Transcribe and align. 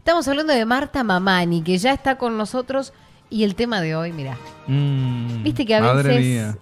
Estamos 0.00 0.26
hablando 0.28 0.52
de 0.52 0.64
Marta 0.64 1.04
Mamani, 1.04 1.62
que 1.62 1.76
ya 1.78 1.92
está 1.92 2.16
con 2.16 2.36
nosotros. 2.36 2.92
Y 3.28 3.44
el 3.44 3.54
tema 3.54 3.80
de 3.80 3.94
hoy, 3.94 4.12
mira, 4.12 4.36
Mm, 4.66 5.42
viste 5.44 5.64
que 5.64 5.74
a 5.76 5.92
veces 5.92 6.20
mía. 6.20 6.56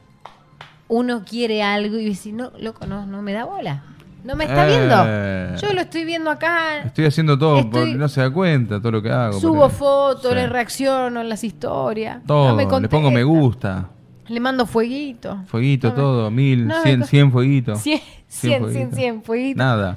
uno 0.88 1.22
quiere 1.24 1.62
algo 1.62 1.96
y 1.98 2.04
dice, 2.04 2.30
no, 2.32 2.52
loco, 2.58 2.84
no, 2.86 3.06
no 3.06 3.22
me 3.22 3.32
da 3.32 3.44
bola. 3.44 3.84
No 4.24 4.34
me 4.36 4.44
está 4.44 4.66
Eh. 4.68 4.76
viendo. 4.76 5.66
Yo 5.66 5.72
lo 5.72 5.80
estoy 5.80 6.04
viendo 6.04 6.30
acá. 6.30 6.80
Estoy 6.80 7.06
haciendo 7.06 7.38
todo 7.38 7.58
Estoy- 7.60 7.70
porque 7.70 7.94
no 7.94 8.08
se 8.08 8.20
da 8.20 8.30
cuenta 8.30 8.80
todo 8.80 8.90
lo 8.92 9.02
que 9.02 9.10
hago. 9.10 9.38
Subo 9.40 9.70
fotos, 9.70 10.30
Sí. 10.30 10.34
le 10.34 10.46
reacciono 10.48 11.20
en 11.20 11.28
las 11.28 11.42
historias. 11.44 12.18
Todo, 12.26 12.48
no 12.50 12.54
me 12.56 12.64
le 12.82 12.88
pongo 12.88 13.10
me 13.10 13.22
gusta, 13.22 13.88
Le 14.26 14.40
mando 14.40 14.66
fueguito. 14.66 15.38
fueguito, 15.46 15.88
No 15.88 15.94
me- 15.94 16.00
todo, 16.00 16.30
mil, 16.30 16.66
no 16.66 16.82
cien, 16.82 17.04
cien 17.04 17.32
fueguitos. 17.32 17.80
100, 17.80 18.00
100, 18.26 18.70
100, 18.72 18.92
100 18.92 19.22
fueguitos. 19.22 19.56
Nada. 19.58 19.94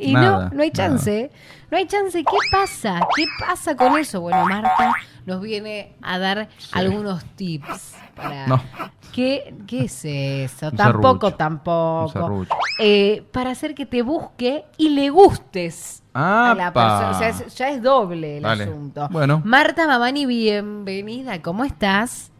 Y 0.00 0.12
Nada, 0.12 0.48
no, 0.50 0.56
no 0.56 0.62
hay 0.62 0.70
chance. 0.70 1.30
No 1.70 1.76
hay 1.78 1.86
chance. 1.86 2.18
¿Qué 2.22 2.36
pasa? 2.50 3.00
¿Qué 3.16 3.24
pasa 3.40 3.76
con 3.76 3.98
eso? 3.98 4.20
Bueno, 4.20 4.44
Marta 4.46 4.92
nos 5.26 5.40
viene 5.40 5.94
a 6.02 6.18
dar 6.18 6.48
algunos 6.72 7.24
tips 7.36 7.94
para... 8.14 8.46
No. 8.46 8.62
¿Qué, 9.12 9.54
¿Qué 9.66 9.84
es 9.84 10.04
eso? 10.04 10.68
Un 10.68 10.76
tampoco, 10.76 11.30
serrucho. 11.30 11.36
Tampoco. 11.36 12.46
Eh, 12.78 13.24
para 13.32 13.50
hacer 13.50 13.74
que 13.74 13.86
te 13.86 14.02
busque 14.02 14.64
y 14.76 14.90
le 14.90 15.08
gustes 15.10 16.02
a 16.12 16.54
la 16.56 16.72
persona. 16.72 17.10
O 17.10 17.14
sea, 17.14 17.28
es- 17.30 17.54
ya 17.56 17.70
es 17.70 17.82
doble 17.82 18.38
el 18.38 18.44
asunto. 18.44 19.08
Bueno. 19.10 19.40
Marta 19.44 19.86
Mamani, 19.86 20.26
bienvenida. 20.26 21.40
¿Cómo 21.42 21.64
estás? 21.64 22.30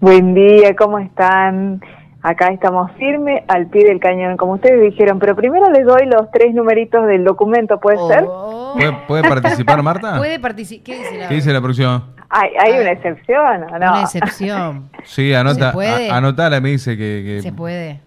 Buen 0.00 0.32
día, 0.34 0.74
¿cómo 0.76 0.98
están? 0.98 1.82
Acá 2.22 2.48
estamos 2.48 2.90
firmes 2.98 3.42
al 3.48 3.68
pie 3.68 3.84
del 3.86 3.98
cañón, 3.98 4.36
como 4.36 4.52
ustedes 4.52 4.82
dijeron, 4.82 5.18
pero 5.18 5.34
primero 5.34 5.70
les 5.70 5.86
doy 5.86 6.04
los 6.06 6.30
tres 6.30 6.54
numeritos 6.54 7.06
del 7.06 7.24
documento, 7.24 7.80
¿puede 7.80 7.96
ser? 8.08 8.24
Oh. 8.28 8.74
¿Puede, 8.76 8.92
puede 9.22 9.22
participar 9.40 9.82
Marta? 9.82 10.18
Puede 10.18 10.38
participar. 10.38 10.84
¿Qué 10.84 10.98
dice 10.98 11.16
la 11.18 11.28
¿Qué 11.28 11.34
dice 11.34 11.52
la 11.52 11.60
próxima? 11.62 12.08
Hay, 12.28 12.50
hay 12.58 12.78
una 12.80 12.92
excepción, 12.92 13.62
¿o 13.64 13.78
no? 13.78 13.90
Una 13.92 14.02
excepción. 14.02 14.90
Sí, 15.04 15.32
anota, 15.34 15.68
¿Se 15.70 15.72
puede? 15.74 16.10
a- 16.10 16.16
anotala, 16.18 16.60
me 16.60 16.68
dice 16.68 16.96
que, 16.96 17.22
que- 17.24 17.42
Se 17.42 17.52
puede. 17.52 18.00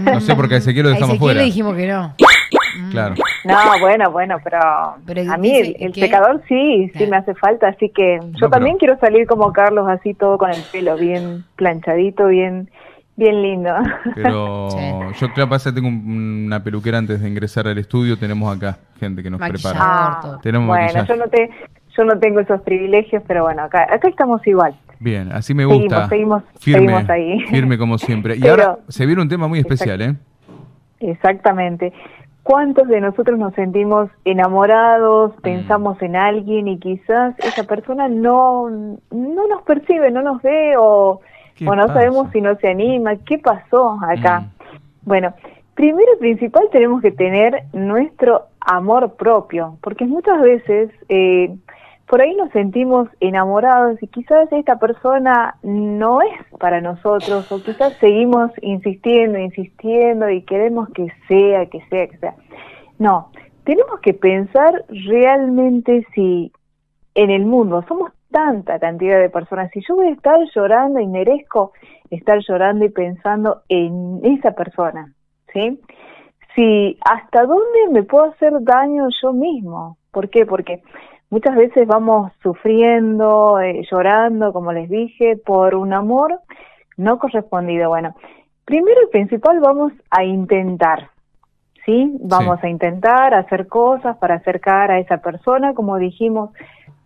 no 0.00 0.20
sé 0.20 0.34
por 0.34 0.48
qué 0.48 0.56
a 0.56 0.58
Ezequiel 0.58 0.84
lo 0.84 0.90
A 0.90 0.94
dejamos 0.94 1.14
Ezequiel 1.14 1.26
fuera. 1.28 1.40
le 1.40 1.46
dijimos 1.46 1.74
que 1.76 1.86
no. 1.86 2.14
Claro. 2.90 3.14
No, 3.44 3.56
bueno, 3.80 4.10
bueno, 4.10 4.36
pero, 4.44 4.58
Pero 5.06 5.32
a 5.32 5.36
mí 5.36 5.50
el, 5.56 5.76
el 5.80 5.94
secador 5.94 6.42
sí, 6.48 6.86
sí 6.92 6.98
Claro. 6.98 7.10
me 7.10 7.16
hace 7.16 7.34
falta, 7.34 7.68
así 7.68 7.88
que 7.90 8.20
yo 8.40 8.48
también 8.50 8.76
quiero 8.78 8.98
salir 8.98 9.26
como 9.26 9.52
Carlos, 9.52 9.88
así 9.88 10.14
todo 10.14 10.38
con 10.38 10.50
el 10.50 10.60
pelo 10.70 10.96
bien 10.96 11.44
planchadito, 11.56 12.26
bien 12.28 12.70
bien 13.16 13.42
lindo. 13.42 13.70
Pero 14.14 14.68
Sí. 14.70 14.78
yo, 15.20 15.32
claro, 15.32 15.50
pasa, 15.50 15.72
tengo 15.74 15.88
un- 15.88 16.44
una 16.46 16.62
peluquera 16.62 16.98
antes 16.98 17.20
de 17.20 17.28
ingresar 17.28 17.66
al 17.68 17.78
estudio. 17.78 18.18
Tenemos 18.18 18.54
acá 18.56 18.78
gente 18.98 19.22
que 19.22 19.30
nos 19.30 19.40
prepara. 19.40 20.18
todo. 20.22 20.38
Tenemos 20.40 20.68
bueno, 20.68 21.04
yo 21.04 21.16
no 21.16 21.28
te 21.28 21.50
yo 21.96 22.04
no 22.04 22.18
tengo 22.18 22.40
esos 22.40 22.60
privilegios, 22.62 23.22
pero 23.26 23.42
bueno, 23.44 23.62
acá 23.64 23.86
acá 23.92 24.08
estamos 24.08 24.46
igual. 24.46 24.74
Bien, 24.98 25.30
así 25.32 25.52
me 25.52 25.64
Seguimos, 25.64 25.82
gusta. 25.82 26.08
seguimos- 26.08 26.42
firme, 26.58 26.86
seguimos 26.88 27.10
ahí. 27.10 27.40
firme 27.50 27.76
como 27.78 27.98
siempre. 27.98 28.36
Y 28.36 28.40
Pero- 28.40 28.52
ahora 28.52 28.78
se 28.88 29.04
viene 29.04 29.20
un 29.20 29.28
tema 29.28 29.46
muy 29.48 29.58
especial, 29.58 30.00
¿eh? 30.00 30.14
Exactamente. 31.00 31.92
¿Cuántos 32.42 32.88
de 32.88 33.00
nosotros 33.00 33.38
nos 33.38 33.54
sentimos 33.54 34.10
enamorados, 34.24 35.32
pensamos 35.42 36.00
en 36.02 36.16
alguien 36.16 36.66
y 36.66 36.78
quizás 36.78 37.38
esa 37.38 37.64
persona 37.64 38.08
no, 38.08 38.68
no 38.68 39.48
nos 39.48 39.62
percibe, 39.64 40.10
no 40.10 40.22
nos 40.22 40.42
ve 40.42 40.74
o, 40.76 41.20
¿Qué 41.56 41.66
o 41.68 41.74
no 41.74 41.86
sabemos 41.88 42.30
si 42.32 42.40
no 42.40 42.56
se 42.56 42.68
anima? 42.68 43.16
¿Qué 43.16 43.38
pasó 43.38 43.98
acá? 44.02 44.40
Mm. 44.40 44.50
Bueno, 45.04 45.34
primero 45.74 46.12
y 46.16 46.20
principal 46.20 46.68
tenemos 46.70 47.02
que 47.02 47.10
tener 47.10 47.64
nuestro 47.72 48.46
amor 48.60 49.14
propio, 49.16 49.78
porque 49.82 50.04
muchas 50.04 50.40
veces 50.40 50.90
eh, 51.08 51.54
por 52.06 52.20
ahí 52.20 52.34
nos 52.34 52.50
sentimos 52.50 53.08
enamorados 53.20 54.02
y 54.02 54.06
quizás 54.06 54.52
esta 54.52 54.78
persona 54.78 55.56
no 55.62 56.20
es 56.20 56.58
para 56.58 56.80
nosotros 56.80 57.50
o 57.50 57.62
quizás 57.62 57.94
seguimos 57.94 58.50
insistiendo, 58.60 59.38
insistiendo 59.38 60.28
y 60.28 60.42
queremos 60.42 60.90
que 60.90 61.08
sea, 61.26 61.66
que 61.66 61.80
sea, 61.88 62.06
que 62.08 62.18
sea. 62.18 62.34
No, 62.98 63.30
tenemos 63.64 63.98
que 64.00 64.12
pensar 64.12 64.84
realmente 64.88 66.06
si 66.14 66.52
en 67.14 67.30
el 67.30 67.46
mundo 67.46 67.82
somos 67.88 68.12
tanta 68.32 68.80
cantidad 68.80 69.20
de 69.20 69.30
personas, 69.30 69.70
si 69.70 69.80
yo 69.86 69.94
voy 69.94 70.08
a 70.08 70.12
estar 70.12 70.38
llorando 70.54 70.98
y 70.98 71.06
merezco 71.06 71.72
estar 72.10 72.38
llorando 72.40 72.84
y 72.84 72.88
pensando 72.88 73.62
en 73.68 74.20
esa 74.24 74.52
persona, 74.52 75.12
¿sí? 75.52 75.80
Si 76.54 76.98
hasta 77.04 77.44
dónde 77.44 77.88
me 77.90 78.02
puedo 78.02 78.24
hacer 78.24 78.52
daño 78.60 79.08
yo 79.22 79.32
mismo. 79.32 79.96
¿Por 80.10 80.28
qué? 80.28 80.44
Porque 80.44 80.82
muchas 81.30 81.56
veces 81.56 81.86
vamos 81.86 82.32
sufriendo, 82.42 83.58
eh, 83.60 83.82
llorando, 83.90 84.52
como 84.52 84.72
les 84.72 84.90
dije, 84.90 85.38
por 85.38 85.74
un 85.74 85.92
amor 85.94 86.40
no 86.98 87.18
correspondido. 87.18 87.88
Bueno, 87.88 88.14
primero 88.66 89.00
y 89.02 89.10
principal 89.10 89.60
vamos 89.60 89.92
a 90.10 90.24
intentar, 90.24 91.08
¿sí? 91.86 92.18
Vamos 92.20 92.60
Sí. 92.60 92.66
a 92.66 92.70
intentar 92.70 93.32
hacer 93.32 93.66
cosas 93.68 94.18
para 94.18 94.34
acercar 94.34 94.90
a 94.90 94.98
esa 94.98 95.18
persona, 95.18 95.72
como 95.72 95.96
dijimos, 95.96 96.50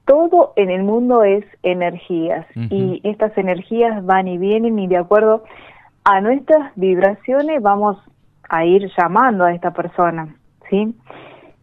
todo 0.06 0.52
en 0.56 0.70
el 0.70 0.82
mundo 0.84 1.22
es 1.24 1.44
energías 1.62 2.46
y 2.70 3.00
estas 3.04 3.36
energías 3.36 4.04
van 4.06 4.28
y 4.28 4.38
vienen 4.38 4.78
y 4.78 4.86
de 4.86 4.96
acuerdo 4.96 5.44
a 6.04 6.20
nuestras 6.20 6.72
vibraciones 6.76 7.60
vamos 7.60 7.98
a 8.48 8.64
ir 8.64 8.88
llamando 8.96 9.44
a 9.44 9.52
esta 9.52 9.72
persona, 9.72 10.34
¿sí? 10.70 10.94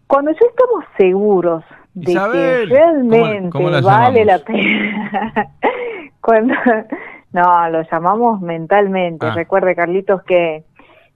Cuando 0.07 0.31
ya 0.31 0.45
estamos 0.49 0.83
seguros 0.97 1.63
de 1.93 2.11
Isabel, 2.11 2.67
que 2.69 2.75
realmente 2.75 3.37
¿cómo- 3.37 3.49
cómo 3.51 3.69
la 3.69 3.81
vale 3.81 4.25
la 4.25 4.39
pena, 4.39 5.51
cuando 6.21 6.53
no 7.31 7.69
lo 7.69 7.81
llamamos 7.89 8.41
mentalmente. 8.41 9.25
Ah. 9.25 9.33
Recuerde, 9.33 9.75
Carlitos, 9.75 10.21
que 10.23 10.63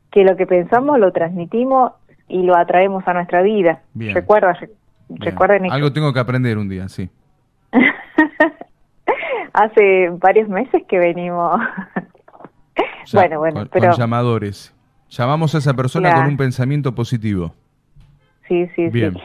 que 0.09 0.23
lo 0.23 0.37
que 0.37 0.47
pensamos 0.47 0.97
lo 0.99 1.11
transmitimos 1.11 1.91
y 2.29 2.41
lo 2.43 2.55
atraemos 2.55 3.05
a 3.07 3.13
nuestra 3.13 3.41
vida. 3.41 3.81
Bien. 3.93 4.15
Recuerda, 4.15 4.53
re- 4.53 4.69
Bien. 5.09 5.31
recuerden 5.31 5.65
eso. 5.65 5.73
Algo 5.73 5.93
tengo 5.93 6.11
que 6.13 6.19
aprender 6.19 6.57
un 6.57 6.69
día, 6.69 6.87
sí. 6.89 7.09
Hace 9.53 10.09
varios 10.09 10.47
meses 10.49 10.83
que 10.87 10.99
venimos. 10.99 11.59
Ya, 13.05 13.19
bueno, 13.21 13.39
bueno, 13.39 13.59
con, 13.61 13.67
pero 13.69 13.89
con 13.89 13.97
llamadores. 13.97 14.73
Llamamos 15.09 15.55
a 15.55 15.59
esa 15.59 15.73
persona 15.73 16.09
Claro. 16.09 16.23
con 16.23 16.31
un 16.33 16.37
pensamiento 16.37 16.93
positivo. 16.93 17.53
sí, 18.47 18.67
sí, 18.75 18.89
Bien. 18.89 19.13
sí. 19.13 19.19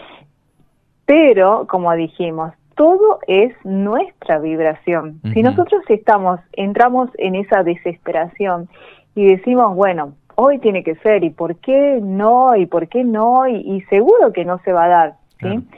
Pero, 1.05 1.67
como 1.69 1.93
dijimos, 1.95 2.53
todo 2.77 3.19
es 3.27 3.53
nuestra 3.65 4.39
vibración. 4.39 5.21
Si 5.35 5.43
nosotros 5.43 5.83
estamos, 5.89 6.41
entramos 6.53 7.11
en 7.19 7.35
esa 7.35 7.63
desesperación 7.65 8.69
y 9.15 9.27
decimos, 9.27 9.75
bueno, 9.75 10.15
hoy 10.37 10.59
tiene 10.61 10.83
que 10.85 10.95
ser, 10.97 11.25
¿y 11.25 11.31
por 11.31 11.57
qué 11.57 11.99
no? 12.01 12.55
¿Y 12.57 12.67
por 12.67 12.89
qué 12.89 13.05
no? 13.05 13.47
Y, 13.49 13.57
y 13.57 13.81
seguro 13.91 14.33
que 14.33 14.45
no 14.45 14.59
se 14.65 14.73
va 14.73 14.85
a 14.85 14.89
dar, 14.89 15.15
¿sí? 15.43 15.69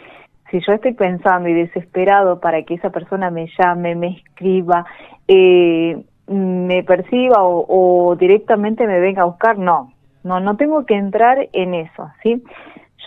Si 0.51 0.61
yo 0.61 0.73
estoy 0.73 0.93
pensando 0.93 1.49
y 1.49 1.55
desesperado 1.55 2.39
para 2.39 2.63
que 2.63 2.75
esa 2.75 2.91
persona 2.91 3.31
me 3.31 3.49
llame, 3.59 3.95
me 3.95 4.19
escriba, 4.19 4.85
eh, 5.27 6.05
me 6.29 6.83
perciba 6.85 7.43
o, 7.43 7.65
o 7.69 8.17
directamente 8.17 8.87
me 8.87 9.01
venga 9.01 9.23
a 9.23 9.27
buscar, 9.27 9.59
no, 9.59 9.93
no, 10.23 10.41
no 10.41 10.57
tengo 10.57 10.87
que 10.87 10.95
entrar 10.95 11.49
en 11.53 11.75
eso, 11.75 12.11
¿sí? 12.23 12.43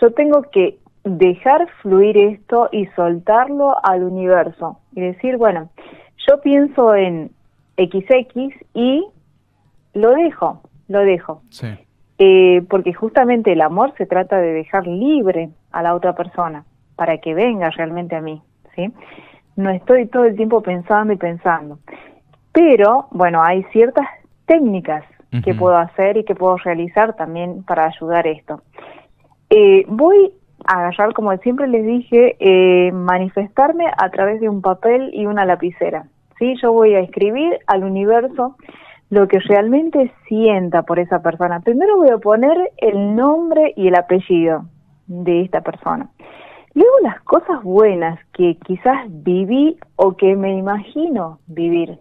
Yo 0.00 0.12
tengo 0.12 0.42
que 0.52 0.78
dejar 1.04 1.68
fluir 1.82 2.16
esto 2.16 2.68
y 2.70 2.86
soltarlo 2.96 3.74
al 3.82 4.04
universo 4.04 4.78
y 4.94 5.00
decir, 5.00 5.36
bueno, 5.36 5.70
yo 6.28 6.40
pienso 6.40 6.94
en 6.94 7.30
XX 7.76 8.54
y 8.74 9.06
lo 9.94 10.10
dejo, 10.10 10.62
lo 10.88 11.00
dejo. 11.00 11.42
Sí. 11.50 11.68
Eh, 12.18 12.62
porque 12.68 12.92
justamente 12.92 13.52
el 13.52 13.60
amor 13.60 13.94
se 13.96 14.06
trata 14.06 14.38
de 14.38 14.52
dejar 14.52 14.86
libre 14.86 15.50
a 15.70 15.82
la 15.82 15.94
otra 15.94 16.14
persona 16.14 16.64
para 16.96 17.18
que 17.18 17.32
venga 17.32 17.70
realmente 17.70 18.16
a 18.16 18.20
mí, 18.20 18.42
¿sí? 18.74 18.92
No 19.54 19.70
estoy 19.70 20.06
todo 20.06 20.24
el 20.24 20.34
tiempo 20.34 20.60
pensando 20.60 21.12
y 21.12 21.16
pensando. 21.16 21.78
Pero, 22.52 23.06
bueno, 23.12 23.42
hay 23.42 23.62
ciertas 23.72 24.06
técnicas 24.46 25.04
que 25.44 25.54
puedo 25.54 25.76
hacer 25.76 26.16
y 26.16 26.24
que 26.24 26.34
puedo 26.34 26.56
realizar 26.56 27.14
también 27.14 27.62
para 27.62 27.84
ayudar 27.84 28.26
esto. 28.26 28.62
Eh, 29.50 29.84
voy 29.86 30.32
a 30.64 30.80
agarrar, 30.80 31.12
como 31.12 31.36
siempre 31.38 31.68
les 31.68 31.84
dije, 31.84 32.36
eh, 32.40 32.90
manifestarme 32.92 33.84
a 33.96 34.10
través 34.10 34.40
de 34.40 34.48
un 34.48 34.62
papel 34.62 35.10
y 35.12 35.26
una 35.26 35.44
lapicera. 35.44 36.06
¿sí? 36.38 36.54
Yo 36.62 36.72
voy 36.72 36.94
a 36.94 37.00
escribir 37.00 37.58
al 37.66 37.84
universo 37.84 38.56
lo 39.10 39.26
que 39.26 39.38
realmente 39.38 40.12
sienta 40.26 40.82
por 40.82 40.98
esa 40.98 41.22
persona. 41.22 41.60
Primero 41.60 41.96
voy 41.96 42.10
a 42.10 42.18
poner 42.18 42.72
el 42.76 43.16
nombre 43.16 43.72
y 43.76 43.88
el 43.88 43.94
apellido 43.94 44.66
de 45.06 45.42
esta 45.42 45.62
persona. 45.62 46.10
Luego 46.74 46.98
las 47.02 47.20
cosas 47.22 47.62
buenas 47.62 48.18
que 48.32 48.56
quizás 48.56 49.06
viví 49.08 49.78
o 49.96 50.16
que 50.16 50.36
me 50.36 50.56
imagino 50.56 51.38
vivir. 51.46 51.98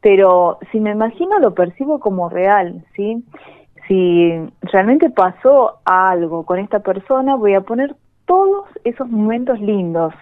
Pero 0.00 0.58
si 0.70 0.80
me 0.80 0.92
imagino 0.92 1.38
lo 1.38 1.54
percibo 1.54 2.00
como 2.00 2.28
real, 2.28 2.84
¿sí? 2.96 3.24
Si 3.88 4.32
realmente 4.62 5.10
pasó 5.10 5.80
algo 5.84 6.46
con 6.46 6.58
esta 6.58 6.80
persona, 6.80 7.36
voy 7.36 7.54
a 7.54 7.60
poner 7.62 7.94
todos 8.26 8.66
esos 8.84 9.08
momentos 9.08 9.60
lindos 9.60 10.14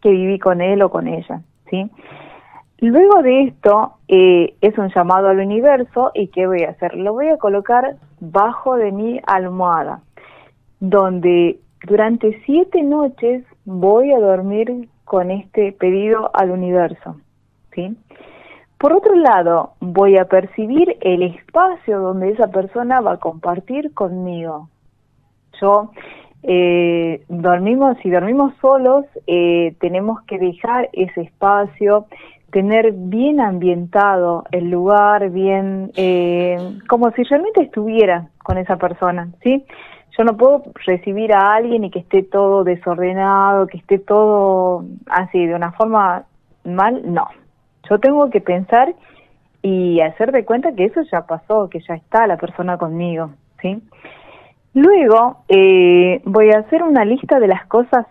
que 0.00 0.10
viví 0.10 0.38
con 0.38 0.60
él 0.60 0.82
o 0.82 0.90
con 0.90 1.08
ella, 1.08 1.40
¿sí? 1.70 1.90
Luego 2.78 3.22
de 3.22 3.44
esto, 3.44 3.94
eh, 4.08 4.54
es 4.60 4.76
un 4.76 4.90
llamado 4.94 5.28
al 5.28 5.38
universo 5.38 6.10
y 6.14 6.28
¿qué 6.28 6.46
voy 6.46 6.62
a 6.62 6.70
hacer? 6.70 6.94
Lo 6.94 7.14
voy 7.14 7.28
a 7.28 7.38
colocar 7.38 7.96
bajo 8.20 8.76
de 8.76 8.92
mi 8.92 9.20
almohada, 9.26 10.02
donde 10.80 11.58
durante 11.86 12.40
siete 12.44 12.82
noches 12.82 13.44
voy 13.64 14.12
a 14.12 14.18
dormir 14.18 14.88
con 15.04 15.30
este 15.30 15.72
pedido 15.72 16.30
al 16.34 16.50
universo. 16.50 17.16
Por 18.78 18.92
otro 18.92 19.14
lado, 19.14 19.72
voy 19.80 20.16
a 20.16 20.26
percibir 20.26 20.96
el 21.00 21.22
espacio 21.22 22.00
donde 22.00 22.30
esa 22.30 22.48
persona 22.48 23.00
va 23.00 23.12
a 23.12 23.18
compartir 23.18 23.92
conmigo. 23.92 24.68
Yo 25.60 25.90
eh, 26.42 27.22
dormimos, 27.28 27.96
si 28.02 28.10
dormimos 28.10 28.54
solos, 28.60 29.04
eh, 29.26 29.74
tenemos 29.80 30.22
que 30.22 30.38
dejar 30.38 30.88
ese 30.92 31.22
espacio, 31.22 32.06
tener 32.56 32.92
bien 32.92 33.38
ambientado 33.38 34.44
el 34.50 34.70
lugar, 34.70 35.28
bien, 35.28 35.90
eh, 35.94 36.56
como 36.88 37.10
si 37.10 37.22
realmente 37.24 37.60
estuviera 37.60 38.30
con 38.42 38.56
esa 38.56 38.76
persona, 38.76 39.28
¿sí? 39.42 39.66
Yo 40.16 40.24
no 40.24 40.38
puedo 40.38 40.62
recibir 40.86 41.34
a 41.34 41.52
alguien 41.52 41.84
y 41.84 41.90
que 41.90 41.98
esté 41.98 42.22
todo 42.22 42.64
desordenado, 42.64 43.66
que 43.66 43.76
esté 43.76 43.98
todo 43.98 44.86
así, 45.04 45.44
de 45.44 45.54
una 45.54 45.72
forma 45.72 46.24
mal, 46.64 47.02
no. 47.04 47.28
Yo 47.90 47.98
tengo 47.98 48.30
que 48.30 48.40
pensar 48.40 48.94
y 49.60 50.00
hacer 50.00 50.32
de 50.32 50.46
cuenta 50.46 50.72
que 50.72 50.86
eso 50.86 51.02
ya 51.12 51.26
pasó, 51.26 51.68
que 51.68 51.80
ya 51.86 51.92
está 51.92 52.26
la 52.26 52.38
persona 52.38 52.78
conmigo, 52.78 53.32
¿sí? 53.60 53.82
Luego 54.72 55.44
eh, 55.48 56.22
voy 56.24 56.52
a 56.52 56.60
hacer 56.60 56.82
una 56.82 57.04
lista 57.04 57.38
de 57.38 57.48
las 57.48 57.66
cosas 57.66 58.06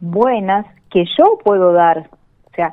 buenas 0.00 0.64
que 0.88 1.04
yo 1.18 1.36
puedo 1.44 1.74
dar, 1.74 2.08
o 2.46 2.54
sea, 2.56 2.72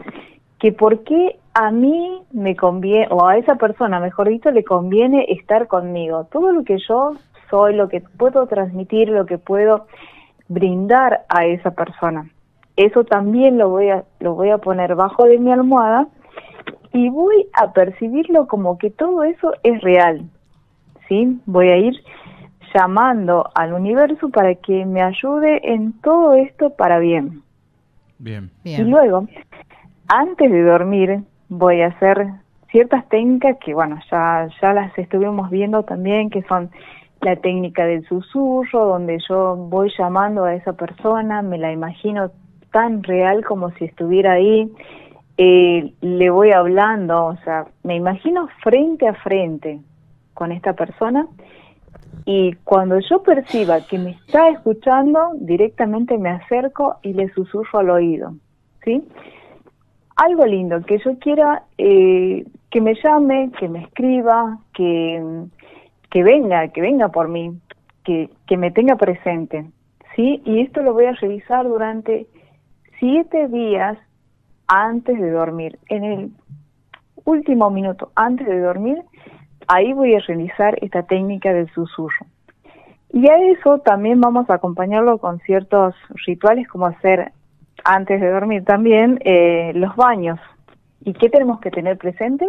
que 0.60 0.72
por 0.72 1.04
qué 1.04 1.40
a 1.54 1.72
mí 1.72 2.22
me 2.32 2.56
conviene, 2.56 3.08
o 3.10 3.26
a 3.26 3.38
esa 3.38 3.56
persona, 3.56 4.00
mejor 4.00 4.30
dicho, 4.30 4.52
le 4.52 4.64
conviene 4.64 5.26
estar 5.30 5.68
conmigo. 5.68 6.28
Todo 6.32 6.52
lo 6.52 6.64
que 6.64 6.78
yo 6.88 7.14
soy, 7.50 7.76
lo 7.76 7.90
que 7.90 8.02
puedo 8.02 8.46
transmitir, 8.48 9.10
lo 9.10 9.26
que 9.26 9.38
puedo 9.38 9.88
brindar 10.48 11.26
a 11.30 11.46
esa 11.46 11.72
persona. 11.72 12.30
Eso 12.76 13.04
también 13.04 13.58
lo 13.58 13.70
voy 13.70 13.90
a, 13.90 14.04
lo 14.20 14.36
voy 14.36 14.52
a 14.52 14.60
poner 14.60 14.96
bajo 14.96 15.26
de 15.26 15.40
mi 15.40 15.52
almohada 15.52 16.08
y 16.94 17.10
voy 17.10 17.48
a 17.54 17.74
percibirlo 17.74 18.48
como 18.48 18.78
que 18.78 18.92
todo 18.92 19.24
eso 19.24 19.54
es 19.64 19.82
real. 19.82 20.30
¿Sí? 21.08 21.40
Voy 21.46 21.70
a 21.70 21.78
ir 21.78 21.96
llamando 22.74 23.50
al 23.56 23.74
universo 23.74 24.30
para 24.30 24.54
que 24.56 24.86
me 24.86 25.02
ayude 25.02 25.74
en 25.74 25.94
todo 26.02 26.34
esto 26.34 26.72
para 26.72 27.00
bien. 27.00 27.42
Bien. 28.20 28.52
Y 28.64 28.82
luego, 28.84 29.28
antes 30.08 30.52
de 30.52 30.64
dormir, 30.64 31.20
voy 31.50 31.82
a 31.82 31.88
hacer 31.88 32.28
ciertas 32.72 33.08
técnicas 33.10 33.58
que, 33.64 33.74
bueno, 33.74 34.00
ya, 34.12 34.48
ya 34.62 34.74
las 34.74 34.98
estuvimos 34.98 35.50
viendo 35.50 35.84
también, 35.84 36.30
que 36.30 36.44
son 36.44 36.70
la 37.22 37.36
técnica 37.36 37.86
del 37.86 38.06
susurro, 38.08 38.86
donde 38.86 39.18
yo 39.28 39.56
voy 39.56 39.92
llamando 39.98 40.44
a 40.44 40.54
esa 40.54 40.74
persona, 40.74 41.42
me 41.42 41.58
la 41.58 41.72
imagino 41.72 42.32
tan 42.72 43.04
real 43.04 43.44
como 43.46 43.72
si 43.72 43.86
estuviera 43.86 44.34
ahí, 44.34 44.72
eh, 45.38 45.94
le 46.02 46.30
voy 46.30 46.52
hablando, 46.52 47.26
o 47.26 47.38
sea, 47.38 47.66
me 47.84 47.96
imagino 47.96 48.48
frente 48.64 49.08
a 49.08 49.14
frente 49.14 49.80
con 50.34 50.52
esta 50.52 50.74
persona 50.74 51.28
y 52.26 52.54
cuando 52.64 53.00
yo 53.00 53.24
perciba 53.24 53.82
que 53.82 53.98
me 53.98 54.12
está 54.12 54.50
escuchando, 54.50 55.32
directamente 55.36 56.18
me 56.18 56.30
acerco 56.30 56.98
y 57.02 57.14
le 57.14 57.30
susurro 57.30 57.80
al 57.80 57.90
oído, 57.90 58.34
¿sí? 58.84 59.04
Algo 60.18 60.46
lindo, 60.46 60.82
que 60.82 60.98
yo 61.00 61.18
quiera 61.20 61.64
eh, 61.78 62.44
que 62.72 62.82
me 62.82 62.96
llame, 62.96 63.52
que 63.58 63.70
me 63.70 63.84
escriba, 63.84 64.58
que, 64.74 65.24
que 66.10 66.24
venga, 66.24 66.68
que 66.70 66.82
venga 66.82 67.10
por 67.10 67.30
mí, 67.30 67.58
que, 68.04 68.30
que 68.48 68.58
me 68.58 68.72
tenga 68.72 68.96
presente, 68.96 69.66
¿sí? 70.16 70.42
Y 70.44 70.62
esto 70.62 70.82
lo 70.82 70.94
voy 70.94 71.06
a 71.06 71.14
revisar 71.14 71.66
durante 71.66 72.28
siete 73.00 73.48
días 73.48 73.98
antes 74.68 75.20
de 75.20 75.32
dormir. 75.32 75.78
En 75.88 76.04
el 76.04 76.32
último 77.24 77.70
minuto 77.70 78.12
antes 78.16 78.48
de 78.48 78.60
dormir, 78.60 79.04
ahí 79.68 79.94
voy 79.94 80.16
a 80.16 80.20
realizar 80.20 80.78
esta 80.82 81.04
técnica 81.04 81.54
del 81.54 81.70
susurro. 81.70 82.26
Y 83.14 83.30
a 83.30 83.38
eso 83.52 83.80
también 83.80 84.20
vamos 84.20 84.50
a 84.50 84.56
acompañarlo 84.56 85.20
con 85.20 85.40
ciertos 85.40 85.96
rituales 86.26 86.68
como 86.68 86.88
hacer 86.88 87.32
antes 87.84 88.20
de 88.22 88.30
dormir 88.30 88.64
también, 88.66 89.20
eh, 89.24 89.72
los 89.76 89.96
baños. 89.96 90.40
¿Y 91.04 91.14
qué 91.14 91.30
tenemos 91.30 91.60
que 91.60 91.72
tener 91.72 91.98
presente? 91.98 92.46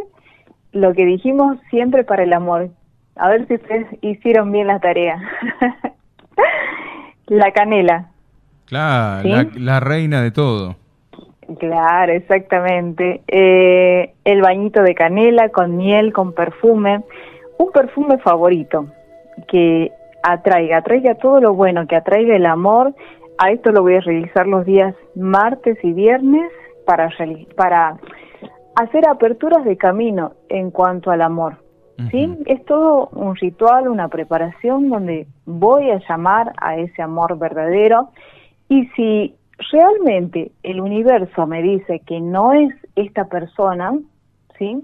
Lo 0.73 0.93
que 0.93 1.05
dijimos 1.05 1.59
siempre 1.71 2.05
para 2.05 2.25
el 2.25 2.33
amor. 2.33 2.71
A 3.17 3.29
ver 3.29 3.47
si 3.47 3.55
ustedes 3.55 3.87
hicieron 4.01 4.53
bien 4.53 4.67
la 4.67 4.81
tarea. 4.81 5.21
la 7.27 7.53
canela. 7.53 8.09
Claro, 8.67 9.29
la, 9.55 9.81
reina 9.81 10.23
de 10.23 10.31
todo. 10.31 10.77
Claro, 11.59 12.13
exactamente. 12.13 13.23
Eh, 13.29 14.13
el 14.25 14.43
bañito 14.43 14.83
de 14.83 14.95
canela 14.95 15.49
con 15.49 15.77
miel, 15.77 16.13
con 16.13 16.33
perfume. 16.35 17.01
Un 17.59 17.73
perfume 17.73 18.19
favorito 18.19 18.87
que 19.47 19.91
atraiga, 20.23 20.79
atraiga 20.79 21.15
todo 21.15 21.41
lo 21.41 21.55
bueno, 21.55 21.87
que 21.87 21.97
atraiga 21.97 22.37
el 22.37 22.47
amor 22.47 22.95
a 23.39 23.51
esto 23.51 23.71
lo 23.71 23.83
voy 23.83 23.95
a 23.95 24.01
realizar 24.01 24.47
los 24.47 24.67
días 24.67 24.95
martes 25.15 25.79
y 25.83 25.93
viernes 25.93 26.51
para, 26.85 27.11
para 27.57 27.97
hacer 28.75 29.09
aperturas 29.09 29.65
de 29.65 29.77
camino 29.77 30.33
en 30.49 30.71
cuanto 30.71 31.11
al 31.11 31.23
amor. 31.23 31.57
¿sí? 32.11 32.29
Es 32.47 32.65
todo 32.65 33.09
un 33.13 33.35
ritual, 33.37 33.89
una 33.89 34.09
preparación 34.09 34.89
donde 34.89 35.27
voy 35.47 35.91
a 35.91 36.01
llamar 36.09 36.53
a 36.61 36.77
ese 36.77 37.03
amor 37.03 37.39
verdadero 37.39 38.11
y 38.69 38.87
si 38.89 39.35
realmente 39.73 40.53
el 40.63 40.81
universo 40.81 41.47
me 41.47 41.63
dice 41.63 42.01
que 42.07 42.21
no 42.21 42.53
es 42.53 42.73
esta 42.95 43.25
persona, 43.25 43.99
¿sí? 44.59 44.81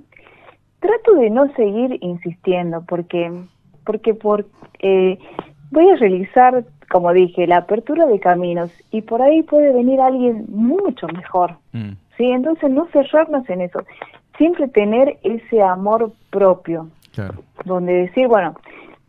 Trato 0.81 1.15
de 1.15 1.31
no 1.31 1.53
seguir 1.55 1.99
insistiendo 2.01 2.85
porque 2.87 3.31
porque 3.85 4.15
por 4.15 4.47
eh, 4.81 5.19
voy 5.71 5.91
a 5.91 5.97
realizar 5.97 6.65
como 6.95 7.13
dije, 7.13 7.49
la 7.49 7.57
apertura 7.57 8.07
de 8.07 8.21
caminos 8.21 8.71
y 8.93 9.03
por 9.03 9.21
ahí 9.21 9.43
puede 9.43 9.73
venir 9.73 10.01
alguien 10.01 10.45
mucho 10.47 11.09
mejor. 11.09 11.57
Mm. 11.73 11.95
¿sí? 12.17 12.23
Entonces 12.31 12.71
no 12.71 12.87
cerrarnos 12.93 13.51
en 13.51 13.63
eso, 13.63 13.81
siempre 14.39 14.69
tener 14.69 15.19
ese 15.25 15.61
amor 15.61 16.13
propio, 16.31 16.87
donde 17.65 17.95
decir, 17.95 18.29
bueno, 18.29 18.55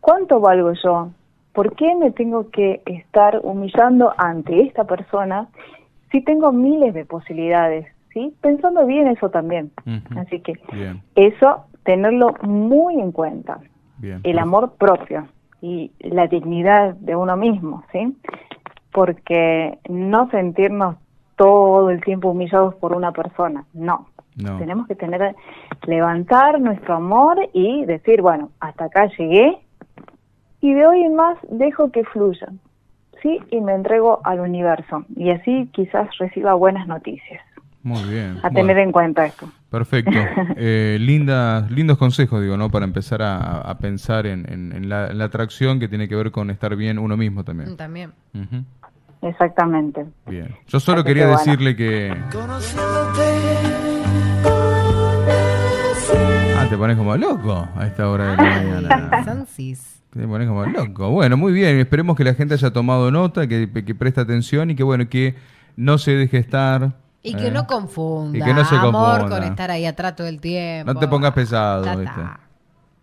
¿cuánto 0.00 0.40
valgo 0.40 0.72
yo? 0.82 1.10
¿Por 1.52 1.76
qué 1.76 1.94
me 1.94 2.10
tengo 2.10 2.50
que 2.50 2.82
estar 2.86 3.38
humillando 3.44 4.12
ante 4.18 4.62
esta 4.62 4.82
persona 4.82 5.46
si 6.10 6.22
tengo 6.22 6.50
miles 6.50 6.92
de 6.92 7.04
posibilidades? 7.04 7.86
¿sí? 8.12 8.34
Pensando 8.40 8.84
bien 8.84 9.06
eso 9.06 9.30
también. 9.30 9.70
Así 10.16 10.40
que 10.40 10.54
eso, 11.14 11.66
tenerlo 11.84 12.34
muy 12.42 12.98
en 12.98 13.12
cuenta. 13.12 13.60
El 14.24 14.40
amor 14.40 14.72
propio 14.72 15.28
y 15.60 15.92
la 16.00 16.26
dignidad 16.26 16.94
de 16.94 17.16
uno 17.16 17.36
mismo, 17.36 17.84
¿sí? 17.92 18.16
Porque 18.92 19.78
no 19.88 20.30
sentirnos 20.30 20.96
todo 21.36 21.90
el 21.90 22.02
tiempo 22.02 22.30
humillados 22.30 22.74
por 22.76 22.94
una 22.94 23.12
persona, 23.12 23.64
no. 23.74 24.08
Tenemos 24.58 24.86
que 24.86 24.94
tener, 24.94 25.34
levantar 25.86 26.60
nuestro 26.60 26.96
amor 26.96 27.38
y 27.54 27.86
decir, 27.86 28.20
bueno, 28.20 28.50
hasta 28.60 28.84
acá 28.84 29.06
llegué 29.18 29.58
y 30.60 30.74
de 30.74 30.86
hoy 30.86 31.04
en 31.04 31.14
más 31.14 31.38
dejo 31.48 31.90
que 31.90 32.04
fluya, 32.04 32.48
¿sí? 33.22 33.40
Y 33.50 33.62
me 33.62 33.72
entrego 33.72 34.20
al 34.24 34.40
universo 34.40 35.04
y 35.16 35.30
así 35.30 35.70
quizás 35.72 36.08
reciba 36.18 36.52
buenas 36.52 36.86
noticias. 36.86 37.42
Muy 37.86 38.02
bien. 38.02 38.40
A 38.42 38.50
tener 38.50 38.78
en 38.78 38.90
cuenta 38.90 39.24
esto. 39.24 39.48
Perfecto. 39.70 40.10
Eh, 40.58 40.96
lindos 40.98 41.98
consejos, 41.98 42.42
digo, 42.42 42.56
¿no? 42.56 42.70
Para 42.70 42.84
empezar 42.84 43.20
a, 43.22 43.76
pensar 43.78 44.26
en, 44.26 44.88
la, 44.88 45.06
atracción 45.24 45.78
que 45.78 45.86
tiene 45.86 46.08
que 46.08 46.16
ver 46.16 46.32
con 46.32 46.50
estar 46.50 46.74
bien 46.74 46.98
uno 46.98 47.16
mismo 47.16 47.44
también. 47.44 47.76
También. 47.76 48.12
Exactamente. 49.22 50.06
Bien. 50.26 50.48
Yo 50.66 50.80
solo 50.80 51.04
quería 51.04 51.28
decirle 51.28 51.76
que... 51.76 52.12
Ah, 56.56 56.66
te 56.68 56.76
pones 56.76 56.96
como 56.96 57.16
loco 57.16 57.68
a 57.76 57.86
esta 57.86 58.08
hora 58.08 58.30
de 58.30 58.36
la 58.36 58.42
mañana. 58.42 59.24
Te 60.10 60.26
pones 60.26 60.48
como 60.48 60.66
loco. 60.66 61.10
Bueno, 61.10 61.36
muy 61.36 61.52
bien. 61.52 61.78
Esperemos 61.78 62.16
que 62.16 62.24
la 62.24 62.34
gente 62.34 62.54
haya 62.54 62.72
tomado 62.72 63.10
nota, 63.10 63.46
que, 63.46 63.70
que 63.70 63.94
preste 63.94 64.20
atención 64.20 64.70
y 64.70 64.74
que, 64.74 64.82
bueno, 64.82 65.08
que 65.08 65.34
no 65.76 65.98
se 65.98 66.16
deje 66.16 66.38
estar 66.38 67.05
y 67.26 67.34
que 67.34 67.50
no 67.50 67.66
confunda. 67.66 68.38
Y 68.38 68.42
que 68.42 68.54
no 68.54 68.64
se 68.64 68.76
Amor 68.76 69.28
con 69.28 69.42
estar 69.42 69.70
ahí 69.70 69.86
atrás 69.86 70.14
todo 70.14 70.26
el 70.26 70.40
tiempo. 70.40 70.92
No 70.92 71.00
te 71.00 71.08
pongas 71.08 71.32
pesado, 71.32 71.82
¿viste? 71.98 72.20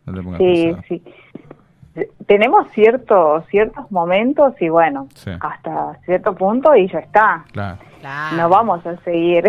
No 0.06 0.14
te 0.14 0.22
pongas 0.22 0.38
sí, 0.40 0.66
pesado. 0.66 0.84
Sí. 0.88 1.04
tenemos 2.26 2.68
ciertos 2.72 3.46
ciertos 3.48 3.92
momentos 3.92 4.54
y 4.62 4.70
bueno, 4.70 5.08
hasta 5.40 6.00
cierto 6.06 6.34
punto 6.36 6.76
y 6.76 6.88
ya 6.88 7.00
está. 7.00 7.46
No 8.36 8.50
vamos 8.50 8.86
a 8.86 8.98
seguir 9.04 9.46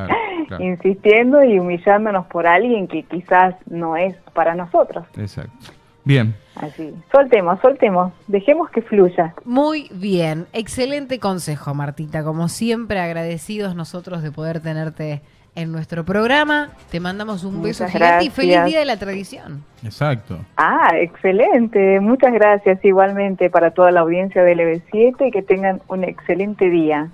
insistiendo 0.58 1.42
y 1.42 1.58
humillándonos 1.58 2.26
por 2.26 2.46
alguien 2.46 2.88
que 2.88 3.02
quizás 3.04 3.54
no 3.66 3.96
es 3.96 4.16
para 4.32 4.54
nosotros. 4.54 5.04
Exacto. 5.16 5.77
Bien. 6.08 6.34
Así, 6.54 6.94
soltemos, 7.12 7.60
soltemos, 7.60 8.14
dejemos 8.28 8.70
que 8.70 8.80
fluya. 8.80 9.34
Muy 9.44 9.90
bien, 9.92 10.46
excelente 10.54 11.20
consejo, 11.20 11.74
Martita. 11.74 12.24
Como 12.24 12.48
siempre, 12.48 12.98
agradecidos 12.98 13.76
nosotros 13.76 14.22
de 14.22 14.32
poder 14.32 14.60
tenerte 14.60 15.20
en 15.54 15.70
nuestro 15.70 16.06
programa. 16.06 16.70
Te 16.90 16.98
mandamos 16.98 17.44
un 17.44 17.62
beso 17.62 17.86
gigante 17.86 18.24
y 18.24 18.30
feliz 18.30 18.64
día 18.64 18.78
de 18.78 18.86
la 18.86 18.96
tradición. 18.96 19.64
Exacto. 19.84 20.38
Ah, 20.56 20.92
excelente. 20.94 22.00
Muchas 22.00 22.32
gracias 22.32 22.82
igualmente 22.86 23.50
para 23.50 23.72
toda 23.72 23.90
la 23.90 24.00
audiencia 24.00 24.42
del 24.42 24.60
EB7 24.60 25.28
y 25.28 25.30
que 25.30 25.42
tengan 25.42 25.82
un 25.88 26.04
excelente 26.04 26.70
día. 26.70 27.10